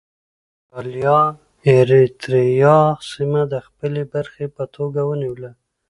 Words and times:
اېټالیا 0.77 1.19
اریتیریا 1.77 2.77
سیمه 3.11 3.41
د 3.53 3.55
خپلې 3.67 4.01
برخې 4.13 4.45
په 4.55 4.63
توګه 4.75 5.01
ونیوله. 5.09 5.51